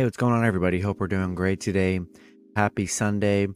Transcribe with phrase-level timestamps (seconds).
[0.00, 0.80] Hey, what's going on, everybody?
[0.80, 2.00] Hope we're doing great today.
[2.56, 3.48] Happy Sunday.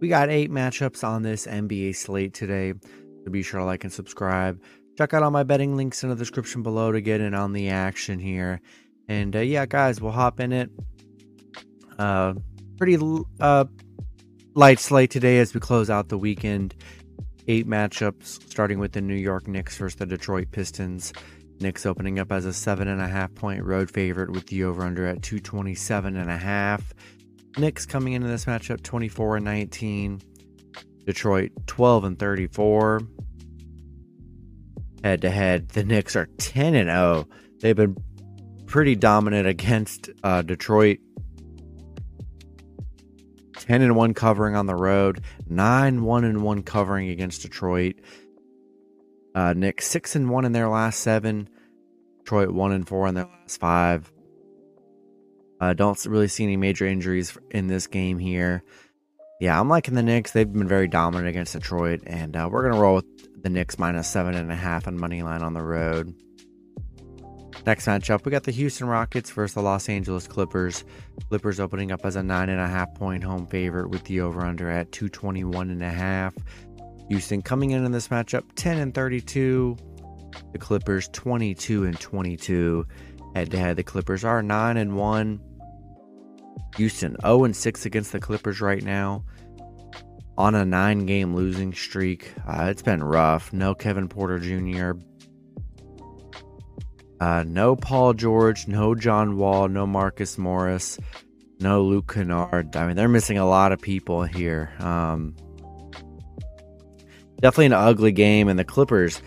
[0.00, 2.72] We got eight matchups on this NBA slate today.
[3.22, 4.62] So be sure to like and subscribe.
[4.96, 7.68] Check out all my betting links in the description below to get in on the
[7.68, 8.62] action here.
[9.08, 10.70] And uh, yeah, guys, we'll hop in it.
[11.98, 12.32] Uh,
[12.78, 12.96] pretty
[13.38, 13.66] uh,
[14.54, 16.74] light slate today as we close out the weekend.
[17.46, 21.12] Eight matchups, starting with the New York Knicks versus the Detroit Pistons.
[21.60, 24.82] Knicks opening up as a seven and a half point road favorite with the over
[24.82, 26.94] under at 227 and a half.
[27.58, 30.20] Knicks coming into this matchup 24 and 19.
[31.04, 33.00] Detroit 12 and 34.
[35.02, 37.28] Head to head, the Knicks are 10 and 0.
[37.60, 37.96] They've been
[38.66, 40.98] pretty dominant against uh, Detroit.
[43.56, 47.96] 10 and 1 covering on the road, 9 1 and 1 covering against Detroit.
[49.34, 51.48] Uh, six and one in their last seven.
[52.30, 54.12] Detroit one and four in their last five.
[55.60, 58.62] Uh, don't really see any major injuries in this game here.
[59.40, 60.30] Yeah, I'm liking the Knicks.
[60.30, 64.06] They've been very dominant against Detroit, and uh, we're gonna roll with the Knicks minus
[64.08, 66.14] seven and a half on money line on the road.
[67.66, 70.84] Next matchup, we got the Houston Rockets versus the Los Angeles Clippers.
[71.30, 74.42] Clippers opening up as a nine and a half point home favorite with the over
[74.42, 76.34] under at 221 and a half.
[77.08, 79.76] Houston coming in in this matchup 10 and 32.
[80.52, 82.86] The Clippers 22 and 22.
[83.34, 85.40] Head to head, the Clippers are 9 and 1.
[86.76, 89.24] Houston 0 and 6 against the Clippers right now.
[90.38, 92.32] On a nine game losing streak.
[92.46, 93.52] Uh, it's been rough.
[93.52, 94.98] No Kevin Porter Jr.
[97.20, 100.98] Uh, no Paul George, no John Wall, no Marcus Morris,
[101.60, 102.74] no Luke Kennard.
[102.74, 104.72] I mean, they're missing a lot of people here.
[104.78, 105.36] Um,
[107.42, 108.48] definitely an ugly game.
[108.48, 109.20] And the Clippers,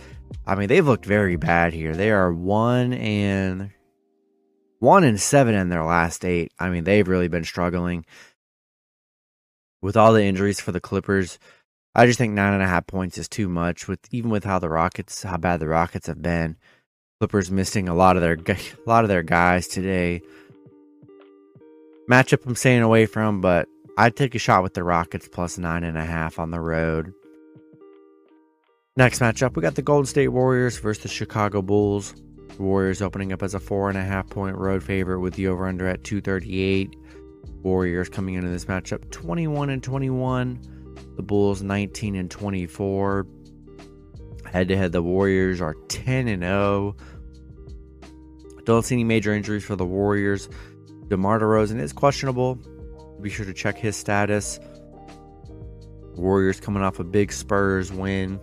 [0.46, 1.96] I mean, they've looked very bad here.
[1.96, 3.72] They are one and
[4.80, 6.52] one and seven in their last eight.
[6.60, 8.06] I mean, they've really been struggling
[9.82, 11.40] with all the injuries for the Clippers.
[11.96, 13.88] I just think nine and a half points is too much.
[13.88, 16.58] With even with how the Rockets, how bad the Rockets have been,
[17.20, 20.22] Clippers missing a lot of their a lot of their guys today.
[22.10, 25.84] Matchup I'm staying away from, but I'd take a shot with the Rockets plus nine
[25.84, 27.14] and a half on the road.
[28.96, 32.14] Next matchup, we got the Golden State Warriors versus the Chicago Bulls.
[32.56, 35.48] The Warriors opening up as a four and a half point road favorite with the
[35.48, 36.96] over under at 238.
[37.64, 40.60] Warriors coming into this matchup 21 and 21.
[41.16, 43.26] The Bulls 19 and 24.
[44.52, 46.96] Head to head, the Warriors are 10 and 0.
[48.64, 50.50] Don't see any major injuries for the Warriors.
[51.08, 52.60] DeMar DeRozan is questionable.
[53.20, 54.60] Be sure to check his status.
[56.16, 58.40] Warriors coming off a big Spurs win.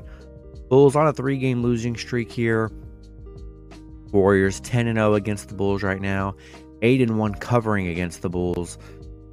[0.70, 2.70] Bulls on a three game losing streak here.
[4.12, 6.34] Warriors 10 and 0 against the Bulls right now,
[6.82, 8.78] 8 and 1 covering against the Bulls.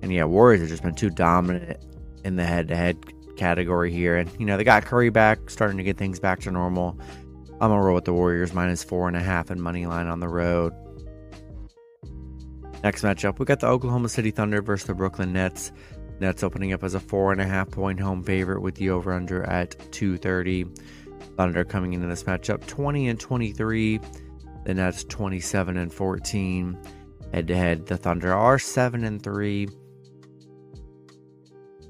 [0.01, 1.79] And yeah, Warriors have just been too dominant
[2.23, 2.97] in the head to head
[3.37, 4.17] category here.
[4.17, 6.99] And, you know, they got Curry back, starting to get things back to normal.
[7.59, 10.73] I'm going to roll with the Warriors minus 4.5 and money line on the road.
[12.83, 15.71] Next matchup, we got the Oklahoma City Thunder versus the Brooklyn Nets.
[16.19, 20.65] Nets opening up as a 4.5 point home favorite with the over under at 230.
[21.37, 23.99] Thunder coming into this matchup 20 and 23.
[24.65, 26.77] The Nets 27 and 14.
[27.33, 29.67] Head to head, the Thunder are 7 and 3.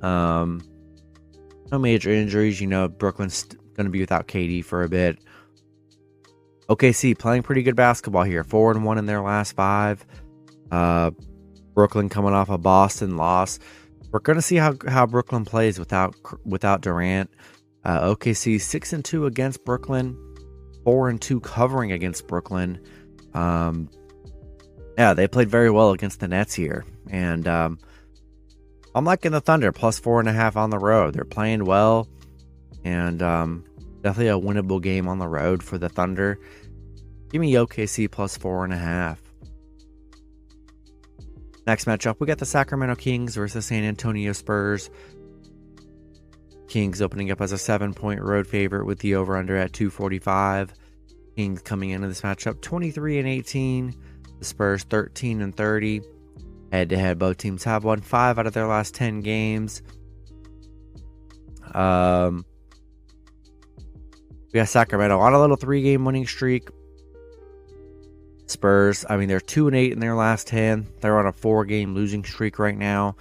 [0.01, 0.61] Um,
[1.71, 2.61] no major injuries.
[2.61, 5.19] You know, Brooklyn's going to be without KD for a bit.
[6.69, 8.44] OKC playing pretty good basketball here.
[8.44, 10.05] 4 and 1 in their last five.
[10.71, 11.11] Uh,
[11.73, 13.59] Brooklyn coming off a Boston loss.
[14.11, 16.15] We're going to see how, how Brooklyn plays without
[16.45, 17.29] without Durant.
[17.88, 20.18] Uh, OKC six and two against Brooklyn,
[20.84, 22.81] four and two covering against Brooklyn.
[23.34, 23.90] Um,
[24.98, 27.80] yeah, they played very well against the Nets here, and um,
[28.94, 31.13] I'm liking the Thunder plus four and a half on the road.
[31.13, 32.10] They're playing well,
[32.84, 33.63] and um,
[34.01, 36.38] definitely a winnable game on the road for the Thunder.
[37.30, 39.22] Give me OKC plus four and a half.
[41.66, 44.90] Next matchup, we got the Sacramento Kings versus San Antonio Spurs.
[46.68, 50.74] Kings opening up as a seven point road favorite with the over under at 245.
[51.36, 53.96] Kings coming into this matchup 23 and 18.
[54.40, 56.02] The Spurs 13 and 30.
[56.72, 59.81] Head to head, both teams have won five out of their last 10 games.
[61.74, 62.46] Um,
[64.54, 66.69] we got Sacramento on a little three game winning streak.
[68.48, 70.88] Spurs, I mean, they're 2 and 8 in their last 10.
[71.02, 73.16] They're on a four game losing streak right now.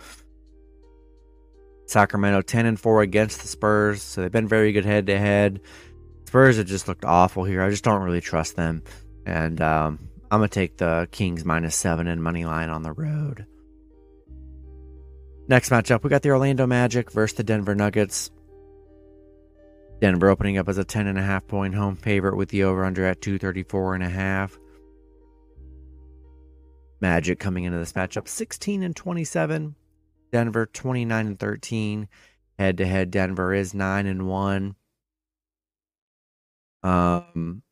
[1.86, 5.60] Sacramento 10 and 4 against the Spurs, so they've been very good head to head.
[6.26, 7.62] Spurs have just looked awful here.
[7.62, 8.82] I just don't really trust them.
[9.24, 12.92] And um, I'm going to take the Kings minus 7 and money line on the
[12.92, 13.46] road.
[15.48, 18.30] Next matchup, we got the Orlando Magic versus the Denver Nuggets.
[20.00, 24.58] Denver opening up as a 10.5 point home favorite with the over under at 234.5.
[27.00, 29.76] Magic coming into this matchup 16 and 27.
[30.36, 32.08] Denver 29 and 13.
[32.58, 34.76] Head to head, Denver is 9 and 1.
[36.82, 37.62] Um,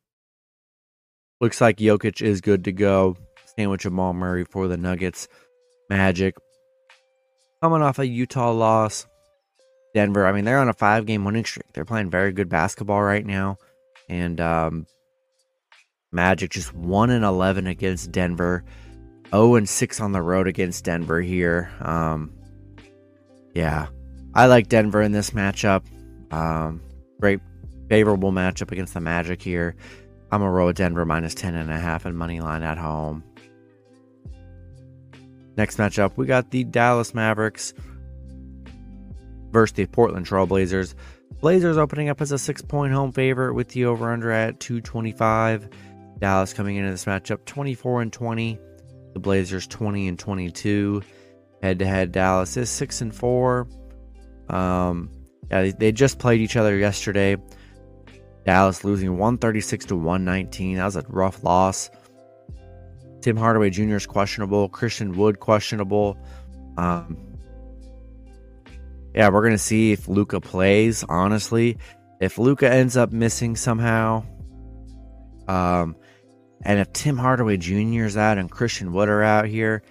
[1.42, 3.18] looks like Jokic is good to go.
[3.54, 5.28] Sandwich Jamal Murray for the Nuggets.
[5.90, 6.36] Magic
[7.60, 9.06] coming off a Utah loss.
[9.92, 11.70] Denver, I mean, they're on a five game winning streak.
[11.74, 13.58] They're playing very good basketball right now.
[14.08, 14.86] And um,
[16.12, 18.64] Magic just 1 and 11 against Denver.
[19.32, 21.70] 0 and 6 on the road against Denver here.
[21.82, 22.32] Um,
[23.54, 23.86] yeah,
[24.34, 25.84] I like Denver in this matchup.
[26.32, 26.80] Um,
[27.20, 27.40] great,
[27.88, 29.76] favorable matchup against the Magic here.
[30.30, 33.22] I'm a roll Denver minus 10 and a half and money line at home.
[35.56, 37.72] Next matchup, we got the Dallas Mavericks
[39.52, 40.94] versus the Portland Trailblazers.
[41.40, 45.68] Blazers opening up as a six point home favorite with the over under at 225.
[46.18, 48.58] Dallas coming into this matchup 24 and 20.
[49.12, 51.02] The Blazers 20 and 22.
[51.64, 53.66] Head to head, Dallas is 6 and 4.
[54.50, 55.08] Um,
[55.50, 57.38] yeah, they just played each other yesterday.
[58.44, 60.76] Dallas losing 136 to 119.
[60.76, 61.88] That was a rough loss.
[63.22, 63.94] Tim Hardaway Jr.
[63.94, 64.68] is questionable.
[64.68, 66.18] Christian Wood questionable.
[66.76, 67.16] Um,
[69.14, 71.02] yeah, we're gonna see if Luka plays.
[71.08, 71.78] Honestly,
[72.20, 74.22] if Luka ends up missing somehow,
[75.48, 75.96] um,
[76.60, 78.04] and if Tim Hardaway Jr.
[78.04, 79.82] is out and Christian Wood are out here,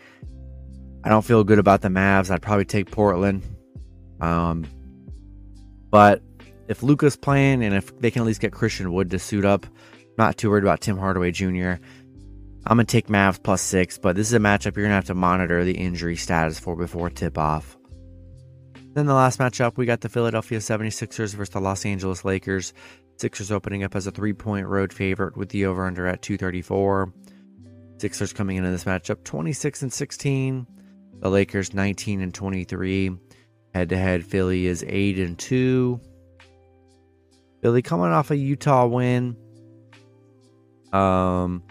[1.04, 2.32] I don't feel good about the Mavs.
[2.32, 3.44] I'd probably take Portland.
[4.22, 4.66] Um,
[5.90, 6.22] but
[6.68, 9.66] if Luka's playing and if they can at least get Christian Wood to suit up,
[10.18, 11.76] not too worried about Tim Hardaway Jr.
[12.66, 15.14] I'm gonna take Mavs plus six, but this is a matchup you're gonna have to
[15.14, 17.78] monitor the injury status for before tip off.
[18.94, 22.74] Then the last matchup, we got the Philadelphia 76ers versus the Los Angeles Lakers.
[23.18, 27.12] Sixers opening up as a three point road favorite with the over under at 234.
[27.98, 30.68] Sixers coming into this matchup 26 and 16.
[31.24, 33.18] The Lakers 19 and 23.
[33.74, 36.00] Head to head, Philly is 8 and 2.
[37.62, 39.38] Philly coming off a Utah win.
[40.92, 41.64] Um,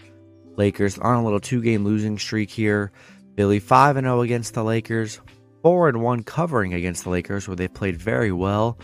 [0.56, 2.92] Lakers on a little two game losing streak here.
[3.36, 5.20] Philly 5 and 0 against the Lakers
[5.62, 8.78] four and one covering against the Lakers, where they played very well,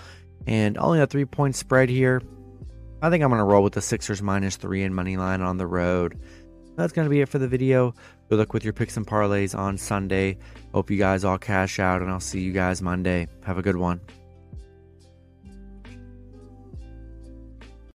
[0.46, 2.22] and only a three point spread here.
[3.00, 5.56] I think I'm going to roll with the Sixers minus three and money line on
[5.56, 6.18] the road.
[6.78, 7.92] That's going to be it for the video.
[8.28, 10.38] Good luck with your picks and parlays on Sunday.
[10.72, 13.26] Hope you guys all cash out, and I'll see you guys Monday.
[13.42, 14.00] Have a good one.